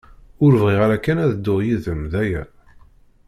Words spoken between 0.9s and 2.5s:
kan ad dduɣ yid-m, d aya.